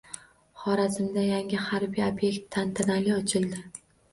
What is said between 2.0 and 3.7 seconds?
ob’ekt tantanali ochildi